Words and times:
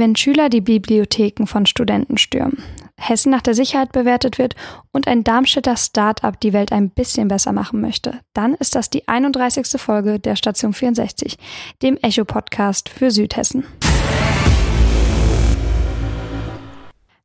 Wenn 0.00 0.16
Schüler 0.16 0.48
die 0.48 0.62
Bibliotheken 0.62 1.44
von 1.44 1.66
Studenten 1.66 2.16
stürmen, 2.16 2.62
Hessen 2.96 3.30
nach 3.30 3.42
der 3.42 3.52
Sicherheit 3.52 3.92
bewertet 3.92 4.38
wird 4.38 4.54
und 4.92 5.06
ein 5.06 5.24
Darmstädter 5.24 5.76
Start-up 5.76 6.40
die 6.40 6.54
Welt 6.54 6.72
ein 6.72 6.88
bisschen 6.88 7.28
besser 7.28 7.52
machen 7.52 7.82
möchte, 7.82 8.18
dann 8.32 8.54
ist 8.54 8.74
das 8.74 8.88
die 8.88 9.06
31. 9.06 9.78
Folge 9.78 10.18
der 10.18 10.36
Station 10.36 10.72
64, 10.72 11.36
dem 11.82 11.98
Echo-Podcast 11.98 12.88
für 12.88 13.10
Südhessen. 13.10 13.66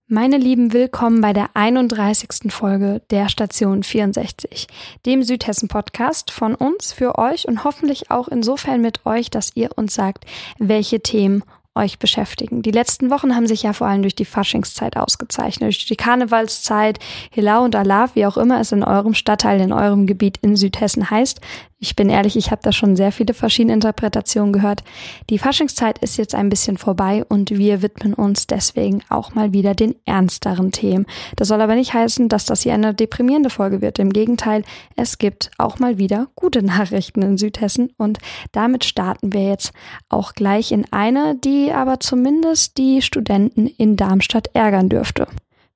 Meine 0.07 0.35
Lieben, 0.35 0.73
willkommen 0.73 1.21
bei 1.21 1.31
der 1.31 1.51
31. 1.53 2.51
Folge 2.51 3.01
der 3.09 3.29
Station 3.29 3.83
64, 3.83 4.67
dem 5.05 5.23
Südhessen-Podcast 5.23 6.29
von 6.29 6.53
uns 6.53 6.91
für 6.91 7.17
euch 7.17 7.47
und 7.47 7.63
hoffentlich 7.63 8.11
auch 8.11 8.27
insofern 8.27 8.81
mit 8.81 9.05
euch, 9.05 9.29
dass 9.29 9.55
ihr 9.55 9.69
uns 9.77 9.93
sagt, 9.93 10.25
welche 10.59 10.99
Themen 10.99 11.41
euch 11.75 11.99
beschäftigen. 11.99 12.61
Die 12.61 12.71
letzten 12.71 13.09
Wochen 13.09 13.35
haben 13.35 13.47
sich 13.47 13.63
ja 13.63 13.73
vor 13.73 13.87
allem 13.87 14.01
durch 14.01 14.15
die 14.15 14.25
Faschingszeit 14.25 14.97
ausgezeichnet, 14.97 15.67
durch 15.67 15.85
die 15.85 15.95
Karnevalszeit, 15.95 16.99
Hilau 17.31 17.63
und 17.63 17.75
Alav, 17.75 18.15
wie 18.15 18.25
auch 18.25 18.37
immer 18.37 18.59
es 18.59 18.71
in 18.71 18.83
eurem 18.83 19.13
Stadtteil, 19.13 19.59
in 19.59 19.73
eurem 19.73 20.07
Gebiet 20.07 20.37
in 20.41 20.55
Südhessen 20.55 21.09
heißt. 21.09 21.41
Ich 21.77 21.95
bin 21.97 22.09
ehrlich, 22.09 22.37
ich 22.37 22.51
habe 22.51 22.61
da 22.63 22.71
schon 22.71 22.95
sehr 22.95 23.11
viele 23.11 23.33
verschiedene 23.33 23.73
Interpretationen 23.73 24.53
gehört. 24.53 24.83
Die 25.29 25.37
Faschingszeit 25.37 25.97
ist 25.99 26.15
jetzt 26.15 26.33
ein 26.33 26.47
bisschen 26.47 26.77
vorbei 26.77 27.25
und 27.27 27.51
wir 27.51 27.81
widmen 27.81 28.13
uns 28.13 28.47
deswegen 28.47 29.01
auch 29.09 29.35
mal 29.35 29.51
wieder 29.51 29.75
den 29.75 29.93
ernsteren 30.05 30.71
Themen. 30.71 31.05
Das 31.35 31.49
soll 31.49 31.59
aber 31.59 31.75
nicht 31.75 31.93
heißen, 31.93 32.29
dass 32.29 32.45
das 32.45 32.61
hier 32.61 32.73
eine 32.73 32.93
deprimierende 32.93 33.49
Folge 33.49 33.81
wird. 33.81 33.99
Im 33.99 34.13
Gegenteil, 34.13 34.63
es 34.95 35.17
gibt 35.17 35.51
auch 35.57 35.77
mal 35.77 35.97
wieder 35.97 36.27
gute 36.35 36.63
Nachrichten 36.65 37.21
in 37.21 37.37
Südhessen 37.37 37.91
und 37.97 38.19
damit 38.53 38.85
starten 38.85 39.33
wir 39.33 39.49
jetzt 39.49 39.73
auch 40.07 40.33
gleich 40.33 40.71
in 40.71 40.85
eine, 40.91 41.35
die 41.35 41.73
aber 41.73 41.99
zumindest 41.99 42.77
die 42.77 43.01
Studenten 43.01 43.67
in 43.67 43.97
Darmstadt 43.97 44.49
ärgern 44.53 44.87
dürfte. 44.87 45.27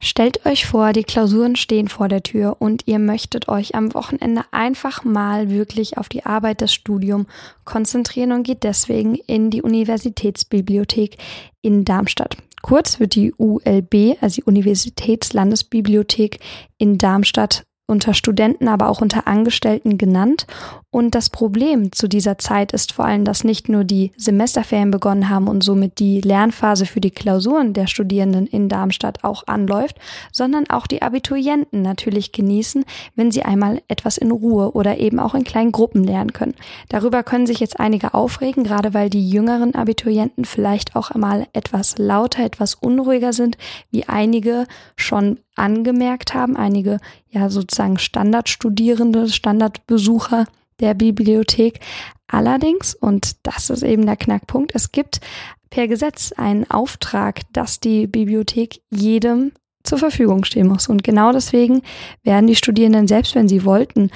Stellt 0.01 0.45
euch 0.45 0.65
vor, 0.65 0.93
die 0.93 1.03
Klausuren 1.03 1.57
stehen 1.57 1.89
vor 1.89 2.07
der 2.07 2.23
Tür 2.23 2.55
und 2.59 2.83
ihr 2.87 2.99
möchtet 2.99 3.49
euch 3.49 3.75
am 3.75 3.93
Wochenende 3.93 4.43
einfach 4.51 5.03
mal 5.03 5.49
wirklich 5.49 5.97
auf 5.97 6.07
die 6.07 6.25
Arbeit 6.25 6.61
des 6.61 6.73
Studiums 6.73 7.27
konzentrieren 7.65 8.31
und 8.31 8.43
geht 8.43 8.63
deswegen 8.63 9.15
in 9.15 9.49
die 9.49 9.61
Universitätsbibliothek 9.61 11.17
in 11.61 11.83
Darmstadt. 11.83 12.37
Kurz 12.61 13.01
wird 13.01 13.15
die 13.15 13.33
ULB, 13.37 14.17
also 14.21 14.35
die 14.35 14.43
Universitätslandesbibliothek 14.43 16.39
in 16.77 16.97
Darmstadt 16.97 17.63
unter 17.89 18.13
Studenten, 18.13 18.67
aber 18.67 18.87
auch 18.89 19.01
unter 19.01 19.27
Angestellten 19.27 19.97
genannt. 19.97 20.45
Und 20.91 21.13
das 21.13 21.29
Problem 21.29 21.91
zu 21.91 22.07
dieser 22.07 22.39
Zeit 22.39 22.71
ist 22.71 22.93
vor 22.93 23.05
allem, 23.05 23.23
dass 23.23 23.43
nicht 23.43 23.69
nur 23.69 23.83
die 23.83 24.11
Semesterferien 24.17 24.89
begonnen 24.89 25.29
haben 25.29 25.47
und 25.47 25.63
somit 25.63 25.99
die 25.99 26.19
Lernphase 26.21 26.87
für 26.87 26.99
die 26.99 27.11
Klausuren 27.11 27.73
der 27.73 27.85
Studierenden 27.85 28.47
in 28.47 28.69
Darmstadt 28.69 29.23
auch 29.23 29.45
anläuft, 29.45 29.97
sondern 30.31 30.67
auch 30.69 30.87
die 30.87 31.03
Abiturienten 31.03 31.83
natürlich 31.83 32.31
genießen, 32.31 32.85
wenn 33.15 33.31
sie 33.31 33.43
einmal 33.43 33.81
etwas 33.87 34.17
in 34.17 34.31
Ruhe 34.31 34.71
oder 34.71 34.97
eben 34.97 35.19
auch 35.19 35.35
in 35.35 35.43
kleinen 35.43 35.71
Gruppen 35.71 36.03
lernen 36.03 36.33
können. 36.33 36.55
Darüber 36.89 37.21
können 37.21 37.45
sich 37.45 37.59
jetzt 37.59 37.79
einige 37.79 38.15
aufregen, 38.15 38.63
gerade 38.63 38.95
weil 38.95 39.11
die 39.11 39.29
jüngeren 39.29 39.75
Abiturienten 39.75 40.45
vielleicht 40.45 40.95
auch 40.95 41.11
einmal 41.11 41.47
etwas 41.53 41.99
lauter, 41.99 42.43
etwas 42.43 42.73
unruhiger 42.73 43.33
sind, 43.33 43.57
wie 43.91 44.05
einige 44.05 44.65
schon 44.95 45.39
angemerkt 45.59 46.33
haben, 46.33 46.55
einige 46.57 46.99
ja 47.29 47.49
sozusagen 47.49 47.99
Standardstudierende, 47.99 49.29
Standardbesucher 49.29 50.45
der 50.79 50.93
Bibliothek. 50.93 51.79
Allerdings, 52.27 52.95
und 52.95 53.35
das 53.43 53.69
ist 53.69 53.83
eben 53.83 54.05
der 54.05 54.17
Knackpunkt, 54.17 54.73
es 54.73 54.91
gibt 54.91 55.19
per 55.69 55.87
Gesetz 55.87 56.31
einen 56.31 56.69
Auftrag, 56.69 57.41
dass 57.53 57.79
die 57.79 58.07
Bibliothek 58.07 58.81
jedem 58.89 59.51
zur 59.83 59.97
Verfügung 59.97 60.43
stehen 60.45 60.67
muss. 60.67 60.87
Und 60.87 61.03
genau 61.03 61.31
deswegen 61.31 61.81
werden 62.23 62.47
die 62.47 62.55
Studierenden, 62.55 63.07
selbst 63.07 63.35
wenn 63.35 63.47
sie 63.47 63.65
wollten, 63.65 64.11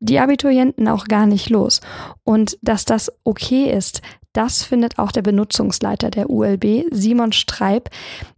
die 0.00 0.18
Abiturienten 0.18 0.88
auch 0.88 1.06
gar 1.06 1.26
nicht 1.26 1.50
los. 1.50 1.80
Und 2.24 2.58
dass 2.62 2.84
das 2.84 3.12
okay 3.24 3.70
ist, 3.70 4.02
das 4.34 4.62
findet 4.62 4.98
auch 4.98 5.12
der 5.12 5.22
Benutzungsleiter 5.22 6.10
der 6.10 6.28
ULB, 6.28 6.84
Simon 6.90 7.32
Streib, 7.32 7.88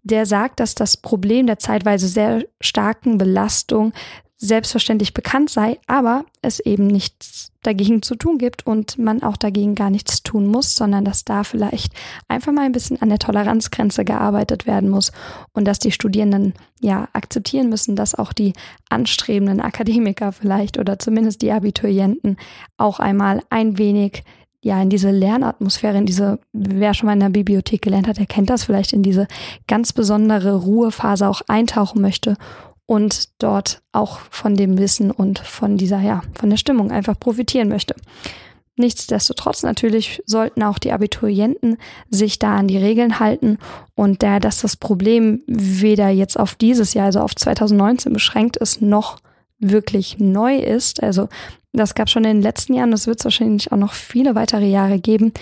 der 0.05 0.27
sagt, 0.27 0.61
dass 0.61 0.77
das 0.77 0.97
Problem 0.97 1.47
der 1.47 1.59
zeitweise 1.59 2.07
sehr 2.07 2.45
starken 2.61 3.19
Belastung 3.19 3.93
selbstverständlich 4.39 5.15
bekannt 5.15 5.49
sei, 5.49 5.79
aber 5.87 6.27
es 6.43 6.61
eben 6.61 6.87
nichts 6.87 7.53
dagegen 7.63 8.03
zu 8.03 8.15
tun 8.15 8.37
gibt 8.37 8.67
und 8.67 8.99
man 8.99 9.23
auch 9.23 9.39
dagegen 9.39 9.75
gar 9.75 9.89
nichts 9.89 10.23
tun 10.23 10.47
muss, 10.47 10.77
sondern 10.77 11.07
dass 11.07 11.25
da 11.25 11.43
vielleicht 11.43 11.95
einfach 12.29 12.53
mal 12.53 12.67
ein 12.67 12.73
bisschen 12.73 13.01
an 13.01 13.09
der 13.09 13.19
Toleranzgrenze 13.19 14.05
gearbeitet 14.05 14.67
werden 14.67 14.91
muss 14.91 15.11
und 15.55 15.65
dass 15.65 15.79
die 15.79 15.91
Studierenden 15.91 16.53
ja 16.81 17.09
akzeptieren 17.15 17.71
müssen, 17.71 17.97
dass 17.97 18.15
auch 18.15 18.35
die 18.35 18.53
anstrebenden 18.91 19.61
Akademiker 19.61 20.33
vielleicht 20.33 20.79
oder 20.79 20.99
zumindest 20.99 21.41
die 21.41 21.51
Abiturienten 21.51 22.37
auch 22.77 23.01
einmal 23.01 23.43
ein 23.49 23.79
wenig 23.79 24.23
ja, 24.67 24.83
in 24.83 24.91
diese 24.91 25.13
Lernatmosphäre, 25.13 25.97
in 25.97 26.07
diese, 26.07 26.41
wer 26.53 26.93
schon 26.93 27.07
mal 27.07 27.13
in 27.13 27.21
der 27.21 27.29
Bibliothek 27.29 27.83
gelernt 27.83 28.09
hat, 28.09 28.19
der 28.19 28.27
kennt 28.27 28.51
das 28.51 28.65
vielleicht, 28.65 28.93
in 28.93 29.05
diese 29.05 29.29
ganz 29.69 29.93
besondere 29.93 30.57
Ruhephase 30.57 31.29
auch 31.29 31.43
eintauchen 31.47 32.03
möchte 32.03 32.37
und 32.85 33.29
dort 33.41 33.81
auch 33.93 34.19
von 34.31 34.57
dem 34.57 34.77
Wissen 34.77 35.13
und 35.13 35.39
von 35.39 35.77
dieser, 35.77 36.01
ja, 36.01 36.23
von 36.35 36.51
der 36.51 36.57
Stimmung 36.57 36.91
einfach 36.91 37.17
profitieren 37.17 37.69
möchte. 37.69 37.95
Nichtsdestotrotz 38.77 39.63
natürlich 39.63 40.21
sollten 40.27 40.65
auch 40.65 40.81
die 40.81 40.91
Abiturienten 40.91 41.77
sich 42.11 42.41
da 42.41 42.57
an 42.57 42.67
die 42.67 42.77
Regeln 42.77 43.21
halten 43.21 43.59
und 43.95 44.25
da 44.25 44.41
dass 44.41 44.63
das 44.63 44.77
Problem 44.77 45.45
weder 45.47 46.09
jetzt 46.09 46.37
auf 46.37 46.57
dieses 46.57 46.93
Jahr, 46.93 47.07
also 47.07 47.21
auf 47.21 47.37
2019 47.37 48.13
beschränkt 48.13 48.57
ist, 48.57 48.83
noch 48.83 49.19
wirklich 49.61 50.19
neu 50.19 50.57
ist, 50.57 51.05
also 51.05 51.29
das 51.79 51.95
gab 51.95 52.09
schon 52.09 52.25
in 52.25 52.37
den 52.37 52.43
letzten 52.43 52.75
Jahren, 52.75 52.91
das 52.91 53.07
wird 53.07 53.21
es 53.21 53.25
wahrscheinlich 53.25 53.73
auch 53.73 53.77
noch 53.77 53.93
viele 53.93 54.35
weitere 54.35 54.67
Jahre 54.67 54.99
geben, 54.99 55.33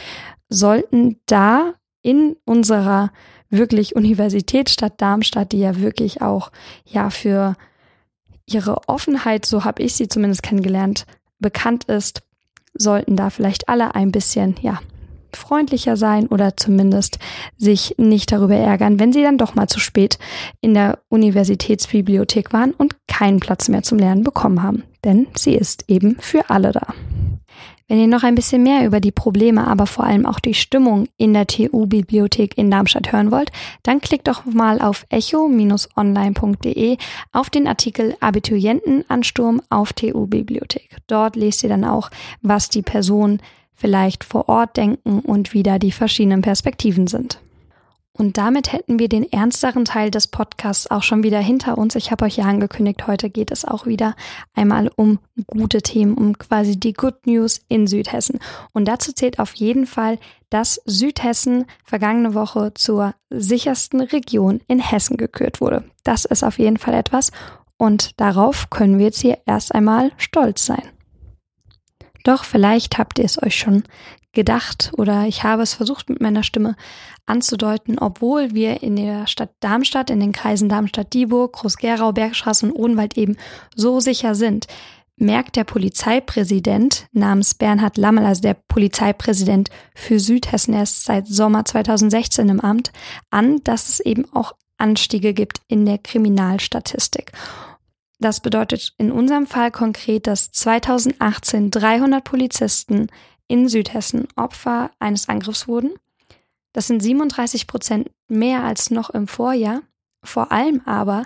sollten 0.49 1.21
da 1.27 1.75
in 2.03 2.37
unserer 2.45 3.11
wirklich 3.50 3.97
Universitätsstadt 3.97 5.00
Darmstadt, 5.00 5.53
die 5.53 5.61
ja 5.61 5.81
wirklich 5.81 6.22
auch 6.22 6.50
ja 6.84 7.11
für 7.11 7.56
ihre 8.47 8.89
Offenheit, 8.89 9.47
so 9.47 9.65
habe 9.65 9.83
ich 9.83 9.95
sie 9.95 10.09
zumindest 10.09 10.43
kennengelernt, 10.43 11.06
bekannt 11.39 11.84
ist, 11.84 12.22
sollten 12.75 13.16
da 13.16 13.31
vielleicht 13.31 13.69
alle 13.69 13.95
ein 13.95 14.12
bisschen 14.12 14.56
ja 14.61 14.81
freundlicher 15.37 15.97
sein 15.97 16.27
oder 16.27 16.56
zumindest 16.56 17.19
sich 17.56 17.95
nicht 17.99 18.33
darüber 18.33 18.56
ärgern, 18.56 18.99
wenn 18.99 19.12
sie 19.12 19.22
dann 19.22 19.39
doch 19.39 19.55
mal 19.55 19.69
zu 19.69 19.81
spät 19.81 20.19
in 20.61 20.75
der 20.75 20.99
Universitätsbibliothek 21.09 22.53
waren 22.53 22.72
und 22.72 22.97
keinen 23.06 23.41
Platz 23.41 23.69
mehr 23.69 23.83
zum 23.83 23.99
Lernen 23.99 24.25
bekommen 24.25 24.62
haben. 24.62 24.84
Denn 25.05 25.27
sie 25.37 25.55
ist 25.55 25.84
eben 25.89 26.17
für 26.21 26.50
alle 26.50 26.72
da. 26.72 26.95
Wenn 27.87 28.00
ihr 28.00 28.06
noch 28.06 28.22
ein 28.22 28.34
bisschen 28.34 28.62
mehr 28.62 28.87
über 28.87 28.99
die 28.99 29.12
Probleme, 29.12 29.67
aber 29.67 29.87
vor 29.87 30.05
allem 30.05 30.25
auch 30.25 30.41
die 30.41 30.55
Stimmung 30.55 31.06
in 31.19 31.34
der 31.34 31.47
TU-Bibliothek 31.47 32.56
in 32.56 32.71
Darmstadt 32.71 33.12
hören 33.12 33.31
wollt, 33.31 33.53
dann 33.83 34.01
klickt 34.01 34.27
doch 34.27 34.47
mal 34.47 34.81
auf 34.81 35.05
echo-online.de 35.11 36.97
auf 37.33 37.51
den 37.51 37.69
Artikel 37.69 38.16
Abiturientenansturm 38.21 39.61
auf 39.69 39.93
TU-Bibliothek. 39.93 40.97
Dort 41.09 41.37
lest 41.37 41.62
ihr 41.62 41.69
dann 41.69 41.84
auch, 41.84 42.09
was 42.41 42.71
die 42.71 42.81
Person 42.81 43.41
vielleicht 43.74 44.24
vor 44.24 44.48
Ort 44.48 44.76
denken 44.76 45.20
und 45.20 45.52
wieder 45.52 45.78
die 45.78 45.92
verschiedenen 45.92 46.42
Perspektiven 46.42 47.06
sind. 47.06 47.40
Und 48.16 48.38
damit 48.38 48.72
hätten 48.72 49.00
wir 49.00 49.08
den 49.08 49.30
ernsteren 49.32 49.84
Teil 49.84 50.12
des 50.12 50.28
Podcasts 50.28 50.88
auch 50.88 51.02
schon 51.02 51.24
wieder 51.24 51.40
hinter 51.40 51.76
uns. 51.76 51.97
Ich 51.97 52.12
habe 52.12 52.24
euch 52.24 52.36
ja 52.36 52.44
angekündigt, 52.44 53.09
heute 53.09 53.28
geht 53.28 53.50
es 53.50 53.65
auch 53.65 53.86
wieder 53.86 54.15
einmal 54.54 54.88
um 54.94 55.18
gute 55.48 55.82
Themen, 55.82 56.15
um 56.15 56.38
quasi 56.38 56.78
die 56.78 56.92
Good 56.92 57.26
News 57.26 57.62
in 57.66 57.88
Südhessen. 57.88 58.38
Und 58.72 58.84
dazu 58.86 59.12
zählt 59.12 59.41
auf 59.41 59.54
jeden 59.54 59.84
Fall, 59.86 60.18
dass 60.48 60.80
Südhessen 60.84 61.65
vergangene 61.84 62.34
Woche 62.34 62.72
zur 62.74 63.15
sichersten 63.30 64.00
Region 64.00 64.60
in 64.68 64.78
Hessen 64.78 65.16
gekürt 65.16 65.60
wurde. 65.60 65.82
Das 66.04 66.24
ist 66.24 66.44
auf 66.44 66.60
jeden 66.60 66.77
Fall 66.77 66.94
etwas. 66.94 67.32
Und 67.78 68.20
darauf 68.20 68.70
können 68.70 68.98
wir 68.98 69.06
jetzt 69.06 69.20
hier 69.20 69.38
erst 69.44 69.74
einmal 69.74 70.12
stolz 70.18 70.65
sein. 70.65 70.88
Doch 72.24 72.44
vielleicht 72.44 72.98
habt 72.98 73.18
ihr 73.18 73.24
es 73.24 73.41
euch 73.41 73.56
schon 73.56 73.84
gedacht 74.32 74.92
oder 74.97 75.26
ich 75.26 75.44
habe 75.44 75.62
es 75.62 75.74
versucht 75.74 76.10
mit 76.10 76.21
meiner 76.21 76.42
Stimme 76.42 76.74
anzudeuten, 77.24 77.98
obwohl 77.98 78.53
wir 78.53 78.82
in 78.82 78.97
der 78.97 79.26
Stadt 79.26 79.50
Darmstadt, 79.60 80.10
in 80.10 80.21
den 80.21 80.32
Kreisen 80.32 80.68
Darmstadt-Dieburg, 80.68 81.53
Groß-Gerau, 81.53 82.12
Bergstraße 82.12 82.66
und 82.66 82.72
Odenwald 82.72 83.16
eben 83.16 83.36
so 83.76 84.00
sicher 84.00 84.34
sind, 84.34 84.66
merkt 85.16 85.56
der 85.56 85.65
Polizeipräsident 85.65 87.06
namens 87.12 87.54
Bernhard 87.54 87.97
Lammel, 87.97 88.27
also 88.27 88.42
der 88.42 88.56
Polizeipräsident 88.68 89.70
für 89.94 90.18
Südhessen, 90.18 90.74
er 90.74 90.82
ist 90.82 91.04
seit 91.04 91.28
Sommer 91.28 91.65
2016 91.65 92.48
im 92.48 92.60
Amt, 92.60 92.92
an, 93.30 93.62
dass 93.62 93.88
es 93.88 94.00
eben 94.00 94.27
auch 94.34 94.54
Anstiege 94.77 95.34
gibt 95.34 95.60
in 95.68 95.86
der 95.86 95.98
Kriminalstatistik. 95.98 97.30
Das 98.24 98.41
bedeutet 98.41 98.94
in 98.97 99.12
unserem 99.12 99.47
Fall 99.47 99.71
konkret, 99.71 100.26
dass 100.26 100.50
2018 100.50 101.71
300 101.71 102.24
Polizisten 102.24 103.09
in 103.48 103.68
Südhessen 103.68 104.28
Opfer 104.34 104.91
eines 104.98 105.28
Angriffs 105.28 105.68
wurden. 105.68 105.91
Das 106.72 106.86
sind 106.86 107.03
37 107.03 107.66
Prozent 107.66 108.10
mehr 108.26 108.65
als 108.65 108.91
noch 108.91 109.10
im 109.10 109.28
Vorjahr. 109.28 109.82
Vor 110.22 110.53
allem 110.53 110.80
aber 110.86 111.24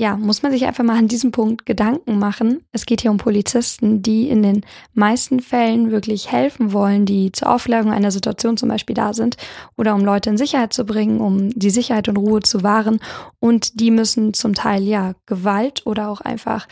ja, 0.00 0.16
muss 0.16 0.44
man 0.44 0.52
sich 0.52 0.64
einfach 0.64 0.84
mal 0.84 0.96
an 0.96 1.08
diesem 1.08 1.32
Punkt 1.32 1.66
Gedanken 1.66 2.20
machen. 2.20 2.62
Es 2.70 2.86
geht 2.86 3.00
hier 3.00 3.10
um 3.10 3.16
Polizisten, 3.16 4.00
die 4.00 4.28
in 4.28 4.44
den 4.44 4.64
meisten 4.94 5.40
Fällen 5.40 5.90
wirklich 5.90 6.30
helfen 6.30 6.72
wollen, 6.72 7.04
die 7.04 7.32
zur 7.32 7.52
Aufklärung 7.52 7.90
einer 7.90 8.12
Situation 8.12 8.56
zum 8.56 8.68
Beispiel 8.68 8.94
da 8.94 9.12
sind 9.12 9.36
oder 9.76 9.96
um 9.96 10.04
Leute 10.04 10.30
in 10.30 10.36
Sicherheit 10.36 10.72
zu 10.72 10.84
bringen, 10.84 11.20
um 11.20 11.50
die 11.50 11.70
Sicherheit 11.70 12.08
und 12.08 12.16
Ruhe 12.16 12.40
zu 12.40 12.62
wahren. 12.62 13.00
Und 13.40 13.80
die 13.80 13.90
müssen 13.90 14.34
zum 14.34 14.54
Teil 14.54 14.84
ja 14.84 15.14
Gewalt 15.26 15.84
oder 15.84 16.10
auch 16.10 16.20
einfach 16.20 16.68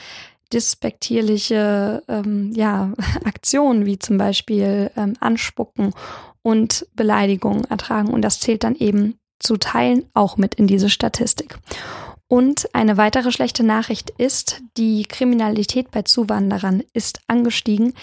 dispektierliche 0.52 2.04
ähm, 2.06 2.52
ja, 2.54 2.92
Aktionen 3.24 3.86
wie 3.86 3.98
zum 3.98 4.18
Beispiel 4.18 4.92
ähm, 4.96 5.14
Anspucken 5.18 5.94
und 6.42 6.86
Beleidigungen 6.94 7.64
ertragen. 7.64 8.14
Und 8.14 8.22
das 8.22 8.38
zählt 8.38 8.62
dann 8.62 8.76
eben 8.76 9.18
zu 9.40 9.56
Teilen 9.56 10.04
auch 10.14 10.36
mit 10.36 10.54
in 10.54 10.68
diese 10.68 10.90
Statistik. 10.90 11.58
Und 12.28 12.74
eine 12.74 12.96
weitere 12.96 13.30
schlechte 13.30 13.62
Nachricht 13.62 14.10
ist, 14.10 14.60
die 14.76 15.04
Kriminalität 15.04 15.92
bei 15.92 16.02
Zuwanderern 16.02 16.82
ist 16.92 17.20
angestiegen. 17.28 17.94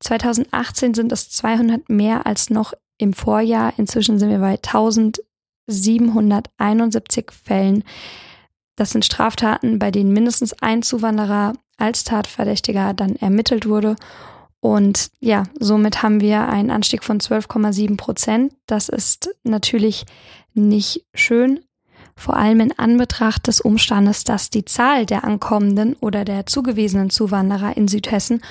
2018 0.00 0.92
sind 0.94 1.10
es 1.12 1.30
200 1.30 1.88
mehr 1.88 2.26
als 2.26 2.50
noch 2.50 2.74
im 2.98 3.14
Vorjahr. 3.14 3.72
Inzwischen 3.78 4.18
sind 4.18 4.28
wir 4.30 4.40
bei 4.40 4.58
1771 4.62 7.30
Fällen. 7.32 7.84
Das 8.76 8.90
sind 8.90 9.04
Straftaten, 9.04 9.78
bei 9.78 9.90
denen 9.90 10.12
mindestens 10.12 10.52
ein 10.62 10.82
Zuwanderer 10.82 11.54
als 11.78 12.04
Tatverdächtiger 12.04 12.92
dann 12.94 13.16
ermittelt 13.16 13.66
wurde. 13.66 13.96
Und 14.60 15.10
ja, 15.20 15.44
somit 15.58 16.02
haben 16.02 16.20
wir 16.20 16.48
einen 16.48 16.70
Anstieg 16.70 17.02
von 17.02 17.18
12,7 17.18 17.96
Prozent. 17.96 18.54
Das 18.66 18.90
ist 18.90 19.34
natürlich 19.42 20.04
nicht 20.52 21.06
schön, 21.14 21.60
vor 22.20 22.36
allem 22.36 22.60
in 22.60 22.78
Anbetracht 22.78 23.46
des 23.46 23.60
Umstandes, 23.60 24.24
dass 24.24 24.50
die 24.50 24.64
Zahl 24.64 25.06
der 25.06 25.24
ankommenden 25.24 25.94
oder 25.94 26.24
der 26.24 26.46
zugewiesenen 26.46 27.10
Zuwanderer 27.10 27.76
in 27.76 27.88
Südhessen 27.88 28.42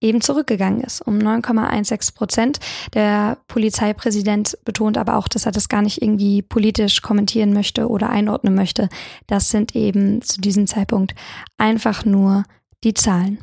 eben 0.00 0.20
zurückgegangen 0.20 0.82
ist, 0.82 1.00
um 1.00 1.18
9,16 1.18 2.14
Prozent. 2.14 2.60
Der 2.94 3.38
Polizeipräsident 3.48 4.58
betont 4.64 4.98
aber 4.98 5.16
auch, 5.16 5.28
dass 5.28 5.46
er 5.46 5.52
das 5.52 5.68
gar 5.68 5.82
nicht 5.82 6.02
irgendwie 6.02 6.42
politisch 6.42 7.00
kommentieren 7.00 7.52
möchte 7.52 7.88
oder 7.88 8.10
einordnen 8.10 8.54
möchte. 8.54 8.88
Das 9.26 9.48
sind 9.48 9.74
eben 9.74 10.20
zu 10.20 10.40
diesem 10.40 10.66
Zeitpunkt 10.66 11.14
einfach 11.56 12.04
nur 12.04 12.44
die 12.84 12.94
Zahlen. 12.94 13.38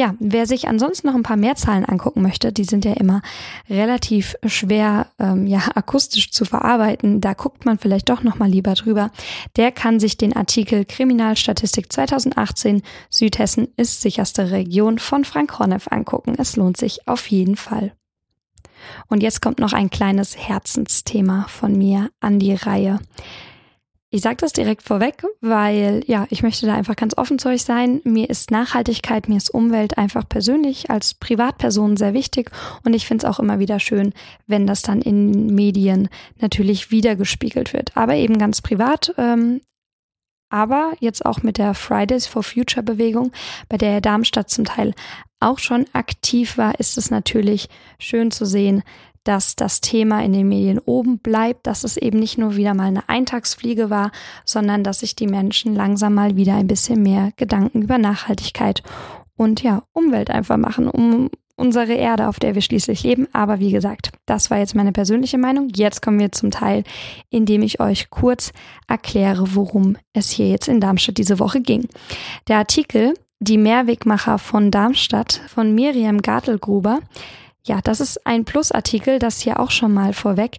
Ja, 0.00 0.14
wer 0.18 0.46
sich 0.46 0.66
ansonsten 0.66 1.08
noch 1.08 1.14
ein 1.14 1.22
paar 1.22 1.36
mehr 1.36 1.56
Zahlen 1.56 1.84
angucken 1.84 2.22
möchte, 2.22 2.54
die 2.54 2.64
sind 2.64 2.86
ja 2.86 2.94
immer 2.94 3.20
relativ 3.68 4.34
schwer 4.46 5.08
ähm, 5.18 5.46
ja 5.46 5.60
akustisch 5.74 6.30
zu 6.30 6.46
verarbeiten. 6.46 7.20
Da 7.20 7.34
guckt 7.34 7.66
man 7.66 7.76
vielleicht 7.76 8.08
doch 8.08 8.22
noch 8.22 8.38
mal 8.38 8.48
lieber 8.48 8.72
drüber. 8.72 9.10
Der 9.56 9.70
kann 9.72 10.00
sich 10.00 10.16
den 10.16 10.34
Artikel 10.34 10.86
Kriminalstatistik 10.86 11.92
2018 11.92 12.80
Südhessen 13.10 13.68
ist 13.76 14.00
sicherste 14.00 14.50
Region 14.50 14.98
von 14.98 15.26
Frank 15.26 15.58
Horneff 15.58 15.88
angucken. 15.90 16.34
Es 16.38 16.56
lohnt 16.56 16.78
sich 16.78 17.06
auf 17.06 17.26
jeden 17.26 17.56
Fall. 17.56 17.92
Und 19.08 19.22
jetzt 19.22 19.42
kommt 19.42 19.58
noch 19.58 19.74
ein 19.74 19.90
kleines 19.90 20.34
Herzensthema 20.34 21.44
von 21.50 21.76
mir 21.76 22.08
an 22.20 22.38
die 22.38 22.54
Reihe. 22.54 23.00
Ich 24.12 24.22
sage 24.22 24.38
das 24.38 24.52
direkt 24.52 24.82
vorweg, 24.82 25.24
weil 25.40 26.02
ja, 26.06 26.26
ich 26.30 26.42
möchte 26.42 26.66
da 26.66 26.74
einfach 26.74 26.96
ganz 26.96 27.16
offen 27.16 27.38
zu 27.38 27.48
euch 27.48 27.62
sein. 27.62 28.00
Mir 28.02 28.28
ist 28.28 28.50
Nachhaltigkeit, 28.50 29.28
mir 29.28 29.36
ist 29.36 29.54
Umwelt 29.54 29.98
einfach 29.98 30.28
persönlich 30.28 30.90
als 30.90 31.14
Privatperson 31.14 31.96
sehr 31.96 32.12
wichtig 32.12 32.50
und 32.84 32.94
ich 32.94 33.06
finde 33.06 33.24
es 33.24 33.32
auch 33.32 33.38
immer 33.38 33.60
wieder 33.60 33.78
schön, 33.78 34.12
wenn 34.48 34.66
das 34.66 34.82
dann 34.82 35.00
in 35.00 35.54
Medien 35.54 36.08
natürlich 36.40 36.90
wiedergespiegelt 36.90 37.72
wird. 37.72 37.96
Aber 37.96 38.16
eben 38.16 38.36
ganz 38.38 38.60
privat. 38.60 39.14
Ähm, 39.16 39.60
aber 40.52 40.94
jetzt 40.98 41.24
auch 41.24 41.44
mit 41.44 41.58
der 41.58 41.74
Fridays 41.74 42.26
for 42.26 42.42
Future 42.42 42.82
Bewegung, 42.82 43.30
bei 43.68 43.76
der 43.76 44.00
Darmstadt 44.00 44.50
zum 44.50 44.64
Teil 44.64 44.94
auch 45.38 45.60
schon 45.60 45.86
aktiv 45.92 46.58
war, 46.58 46.80
ist 46.80 46.98
es 46.98 47.12
natürlich 47.12 47.68
schön 48.00 48.32
zu 48.32 48.44
sehen, 48.44 48.82
dass 49.24 49.56
das 49.56 49.80
Thema 49.80 50.22
in 50.24 50.32
den 50.32 50.48
Medien 50.48 50.78
oben 50.78 51.18
bleibt, 51.18 51.66
dass 51.66 51.84
es 51.84 51.96
eben 51.96 52.18
nicht 52.18 52.38
nur 52.38 52.56
wieder 52.56 52.74
mal 52.74 52.86
eine 52.86 53.08
Eintagsfliege 53.08 53.90
war, 53.90 54.12
sondern 54.44 54.82
dass 54.82 55.00
sich 55.00 55.14
die 55.14 55.26
Menschen 55.26 55.74
langsam 55.74 56.14
mal 56.14 56.36
wieder 56.36 56.54
ein 56.54 56.66
bisschen 56.66 57.02
mehr 57.02 57.30
Gedanken 57.36 57.82
über 57.82 57.98
Nachhaltigkeit 57.98 58.82
und 59.36 59.62
ja, 59.62 59.82
Umwelt 59.92 60.30
einfach 60.30 60.56
machen, 60.56 60.88
um 60.88 61.30
unsere 61.60 61.92
Erde, 61.92 62.26
auf 62.26 62.40
der 62.40 62.54
wir 62.54 62.62
schließlich 62.62 63.04
leben. 63.04 63.28
Aber 63.32 63.60
wie 63.60 63.70
gesagt, 63.70 64.10
das 64.26 64.50
war 64.50 64.58
jetzt 64.58 64.74
meine 64.74 64.92
persönliche 64.92 65.38
Meinung. 65.38 65.68
Jetzt 65.74 66.00
kommen 66.02 66.18
wir 66.18 66.32
zum 66.32 66.50
Teil, 66.50 66.84
in 67.28 67.46
dem 67.46 67.62
ich 67.62 67.80
euch 67.80 68.10
kurz 68.10 68.52
erkläre, 68.88 69.54
worum 69.54 69.96
es 70.12 70.30
hier 70.30 70.48
jetzt 70.48 70.68
in 70.68 70.80
Darmstadt 70.80 71.18
diese 71.18 71.38
Woche 71.38 71.60
ging. 71.60 71.88
Der 72.48 72.56
Artikel 72.56 73.14
Die 73.40 73.58
Mehrwegmacher 73.58 74.38
von 74.38 74.70
Darmstadt 74.70 75.40
von 75.48 75.74
Miriam 75.74 76.20
Gartelgruber 76.22 77.00
ja, 77.64 77.80
das 77.82 78.00
ist 78.00 78.26
ein 78.26 78.44
Plusartikel, 78.44 79.18
das 79.18 79.40
hier 79.40 79.60
auch 79.60 79.70
schon 79.70 79.92
mal 79.92 80.12
vorweg. 80.12 80.58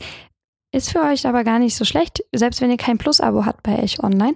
Ist 0.74 0.92
für 0.92 1.02
euch 1.02 1.28
aber 1.28 1.44
gar 1.44 1.60
nicht 1.60 1.76
so 1.76 1.84
schlecht. 1.84 2.24
Selbst 2.32 2.62
wenn 2.62 2.72
ihr 2.72 2.78
kein 2.78 2.98
Plus-Abo 2.98 3.46
habt 3.46 3.62
bei 3.64 3.76
Ech 3.76 4.02
Online, 4.02 4.36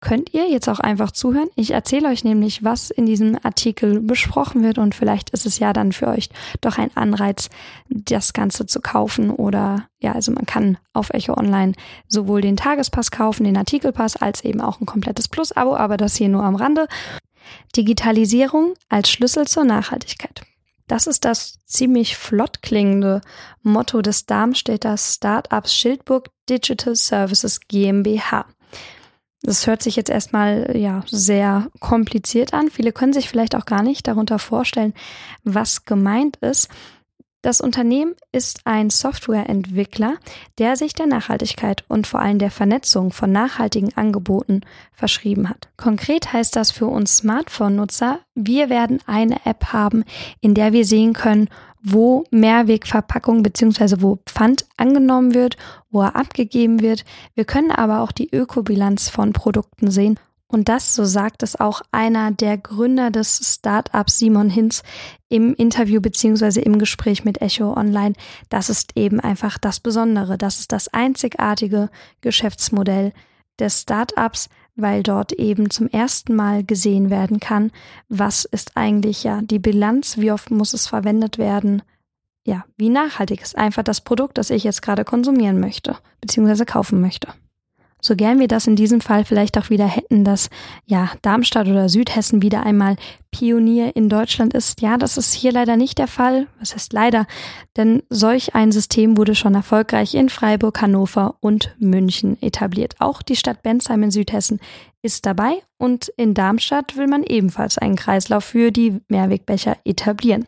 könnt 0.00 0.32
ihr 0.32 0.48
jetzt 0.48 0.68
auch 0.68 0.80
einfach 0.80 1.10
zuhören. 1.10 1.48
Ich 1.56 1.72
erzähle 1.72 2.08
euch 2.08 2.24
nämlich, 2.24 2.62
was 2.62 2.90
in 2.90 3.06
diesem 3.06 3.38
Artikel 3.42 4.00
besprochen 4.00 4.62
wird 4.62 4.78
und 4.78 4.94
vielleicht 4.94 5.30
ist 5.30 5.46
es 5.46 5.58
ja 5.58 5.72
dann 5.72 5.92
für 5.92 6.08
euch 6.08 6.28
doch 6.60 6.78
ein 6.78 6.94
Anreiz, 6.94 7.48
das 7.88 8.34
Ganze 8.34 8.66
zu 8.66 8.80
kaufen 8.80 9.30
oder 9.30 9.88
ja, 9.98 10.12
also 10.12 10.30
man 10.30 10.44
kann 10.46 10.78
auf 10.92 11.10
Echo 11.10 11.34
Online 11.34 11.72
sowohl 12.06 12.42
den 12.42 12.56
Tagespass 12.56 13.10
kaufen, 13.10 13.44
den 13.44 13.56
Artikelpass, 13.56 14.16
als 14.16 14.44
eben 14.44 14.60
auch 14.60 14.80
ein 14.80 14.86
komplettes 14.86 15.28
Plus-Abo, 15.28 15.74
aber 15.74 15.96
das 15.96 16.16
hier 16.16 16.28
nur 16.28 16.44
am 16.44 16.56
Rande. 16.56 16.86
Digitalisierung 17.74 18.74
als 18.88 19.10
Schlüssel 19.10 19.46
zur 19.46 19.64
Nachhaltigkeit. 19.64 20.42
Das 20.86 21.06
ist 21.06 21.24
das 21.24 21.58
ziemlich 21.64 22.16
flott 22.16 22.60
klingende 22.62 23.20
Motto 23.62 24.02
des 24.02 24.26
Darmstädter 24.26 24.96
Startups 24.96 25.74
Schildburg 25.74 26.28
Digital 26.48 26.94
Services 26.94 27.60
GmbH. 27.68 28.46
Das 29.44 29.66
hört 29.66 29.82
sich 29.82 29.96
jetzt 29.96 30.08
erstmal 30.08 30.74
ja 30.74 31.02
sehr 31.06 31.68
kompliziert 31.78 32.54
an. 32.54 32.70
Viele 32.70 32.92
können 32.92 33.12
sich 33.12 33.28
vielleicht 33.28 33.54
auch 33.54 33.66
gar 33.66 33.82
nicht 33.82 34.08
darunter 34.08 34.38
vorstellen, 34.38 34.94
was 35.42 35.84
gemeint 35.84 36.36
ist. 36.36 36.68
Das 37.44 37.60
Unternehmen 37.60 38.14
ist 38.32 38.60
ein 38.64 38.88
Softwareentwickler, 38.88 40.16
der 40.56 40.76
sich 40.76 40.94
der 40.94 41.06
Nachhaltigkeit 41.06 41.84
und 41.88 42.06
vor 42.06 42.20
allem 42.20 42.38
der 42.38 42.50
Vernetzung 42.50 43.12
von 43.12 43.32
nachhaltigen 43.32 43.94
Angeboten 43.98 44.62
verschrieben 44.94 45.50
hat. 45.50 45.68
Konkret 45.76 46.32
heißt 46.32 46.56
das 46.56 46.70
für 46.70 46.86
uns 46.86 47.18
Smartphone-Nutzer, 47.18 48.20
wir 48.34 48.70
werden 48.70 49.00
eine 49.04 49.44
App 49.44 49.74
haben, 49.74 50.04
in 50.40 50.54
der 50.54 50.72
wir 50.72 50.86
sehen 50.86 51.12
können, 51.12 51.50
wo 51.82 52.24
Mehrwegverpackung 52.30 53.42
bzw. 53.42 53.96
wo 53.98 54.20
Pfand 54.24 54.64
angenommen 54.78 55.34
wird, 55.34 55.58
wo 55.90 56.00
er 56.00 56.16
abgegeben 56.16 56.80
wird. 56.80 57.04
Wir 57.34 57.44
können 57.44 57.72
aber 57.72 58.00
auch 58.00 58.12
die 58.12 58.34
Ökobilanz 58.34 59.10
von 59.10 59.34
Produkten 59.34 59.90
sehen 59.90 60.18
und 60.54 60.68
das, 60.68 60.94
so 60.94 61.04
sagt 61.04 61.42
es 61.42 61.58
auch 61.58 61.82
einer 61.90 62.30
der 62.30 62.56
Gründer 62.56 63.10
des 63.10 63.40
Startups 63.42 64.18
Simon 64.18 64.48
Hinz 64.48 64.82
im 65.28 65.54
Interview 65.54 66.00
beziehungsweise 66.00 66.60
im 66.60 66.78
Gespräch 66.78 67.24
mit 67.24 67.42
Echo 67.42 67.76
Online. 67.76 68.14
Das 68.48 68.70
ist 68.70 68.92
eben 68.96 69.20
einfach 69.20 69.58
das 69.58 69.80
Besondere. 69.80 70.38
Das 70.38 70.60
ist 70.60 70.72
das 70.72 70.88
einzigartige 70.88 71.90
Geschäftsmodell 72.20 73.12
des 73.58 73.82
Startups, 73.82 74.48
weil 74.76 75.02
dort 75.02 75.32
eben 75.32 75.70
zum 75.70 75.88
ersten 75.88 76.34
Mal 76.34 76.64
gesehen 76.64 77.10
werden 77.10 77.40
kann, 77.40 77.70
was 78.08 78.44
ist 78.44 78.76
eigentlich 78.76 79.24
ja 79.24 79.42
die 79.42 79.58
Bilanz, 79.58 80.18
wie 80.18 80.32
oft 80.32 80.50
muss 80.50 80.72
es 80.72 80.86
verwendet 80.86 81.38
werden, 81.38 81.82
ja, 82.46 82.64
wie 82.76 82.90
nachhaltig 82.90 83.42
ist 83.42 83.56
einfach 83.56 83.82
das 83.82 84.02
Produkt, 84.02 84.38
das 84.38 84.50
ich 84.50 84.64
jetzt 84.64 84.82
gerade 84.82 85.04
konsumieren 85.04 85.60
möchte, 85.60 85.96
beziehungsweise 86.20 86.66
kaufen 86.66 87.00
möchte 87.00 87.28
so 88.04 88.16
gern 88.16 88.38
wir 88.38 88.48
das 88.48 88.66
in 88.66 88.76
diesem 88.76 89.00
Fall 89.00 89.24
vielleicht 89.24 89.56
auch 89.56 89.70
wieder 89.70 89.86
hätten, 89.86 90.24
dass 90.24 90.50
ja 90.84 91.10
Darmstadt 91.22 91.68
oder 91.68 91.88
Südhessen 91.88 92.42
wieder 92.42 92.64
einmal 92.64 92.96
Pionier 93.30 93.96
in 93.96 94.10
Deutschland 94.10 94.52
ist. 94.52 94.82
Ja, 94.82 94.98
das 94.98 95.16
ist 95.16 95.32
hier 95.32 95.52
leider 95.52 95.76
nicht 95.76 95.96
der 95.96 96.06
Fall. 96.06 96.46
Was 96.60 96.74
heißt 96.74 96.92
leider? 96.92 97.26
Denn 97.78 98.02
solch 98.10 98.54
ein 98.54 98.72
System 98.72 99.16
wurde 99.16 99.34
schon 99.34 99.54
erfolgreich 99.54 100.14
in 100.14 100.28
Freiburg, 100.28 100.82
Hannover 100.82 101.36
und 101.40 101.74
München 101.78 102.36
etabliert. 102.42 102.94
Auch 102.98 103.22
die 103.22 103.36
Stadt 103.36 103.62
Bensheim 103.62 104.02
in 104.02 104.10
Südhessen 104.10 104.60
ist 105.00 105.24
dabei 105.24 105.62
und 105.78 106.08
in 106.18 106.34
Darmstadt 106.34 106.98
will 106.98 107.06
man 107.06 107.22
ebenfalls 107.22 107.78
einen 107.78 107.96
Kreislauf 107.96 108.44
für 108.44 108.70
die 108.70 109.00
Mehrwegbecher 109.08 109.78
etablieren. 109.84 110.46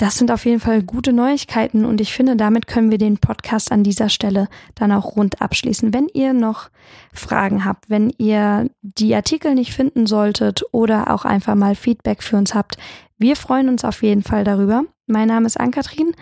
Das 0.00 0.16
sind 0.16 0.30
auf 0.30 0.46
jeden 0.46 0.60
Fall 0.60 0.82
gute 0.82 1.12
Neuigkeiten 1.12 1.84
und 1.84 2.00
ich 2.00 2.14
finde, 2.14 2.34
damit 2.34 2.66
können 2.66 2.90
wir 2.90 2.96
den 2.96 3.18
Podcast 3.18 3.70
an 3.70 3.84
dieser 3.84 4.08
Stelle 4.08 4.48
dann 4.74 4.92
auch 4.92 5.14
rund 5.14 5.42
abschließen. 5.42 5.92
Wenn 5.92 6.08
ihr 6.14 6.32
noch 6.32 6.70
Fragen 7.12 7.66
habt, 7.66 7.90
wenn 7.90 8.10
ihr 8.16 8.70
die 8.80 9.14
Artikel 9.14 9.54
nicht 9.54 9.74
finden 9.74 10.06
solltet 10.06 10.62
oder 10.72 11.12
auch 11.12 11.26
einfach 11.26 11.54
mal 11.54 11.74
Feedback 11.74 12.22
für 12.22 12.38
uns 12.38 12.54
habt, 12.54 12.78
wir 13.18 13.36
freuen 13.36 13.68
uns 13.68 13.84
auf 13.84 14.02
jeden 14.02 14.22
Fall 14.22 14.42
darüber. 14.42 14.84
Mein 15.06 15.28
Name 15.28 15.44
ist 15.44 15.60
Ann-Kathrin. 15.60 16.14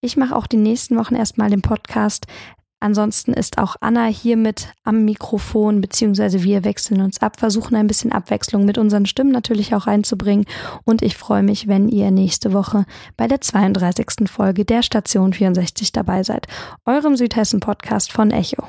Ich 0.00 0.16
mache 0.16 0.34
auch 0.34 0.48
die 0.48 0.56
nächsten 0.56 0.96
Wochen 0.96 1.14
erstmal 1.14 1.50
den 1.50 1.62
Podcast. 1.62 2.26
Ansonsten 2.80 3.34
ist 3.34 3.58
auch 3.58 3.76
Anna 3.80 4.06
hier 4.06 4.38
mit 4.38 4.68
am 4.84 5.04
Mikrofon, 5.04 5.82
beziehungsweise 5.82 6.42
wir 6.42 6.64
wechseln 6.64 7.02
uns 7.02 7.20
ab, 7.20 7.38
versuchen 7.38 7.76
ein 7.76 7.86
bisschen 7.86 8.10
Abwechslung 8.10 8.64
mit 8.64 8.78
unseren 8.78 9.04
Stimmen 9.04 9.32
natürlich 9.32 9.74
auch 9.74 9.86
reinzubringen. 9.86 10.46
Und 10.84 11.02
ich 11.02 11.16
freue 11.16 11.42
mich, 11.42 11.68
wenn 11.68 11.88
ihr 11.88 12.10
nächste 12.10 12.54
Woche 12.54 12.86
bei 13.18 13.28
der 13.28 13.42
32. 13.42 14.28
Folge 14.30 14.64
der 14.64 14.82
Station 14.82 15.34
64 15.34 15.92
dabei 15.92 16.22
seid, 16.22 16.46
eurem 16.86 17.16
Südhessen-Podcast 17.16 18.10
von 18.10 18.30
Echo. 18.30 18.64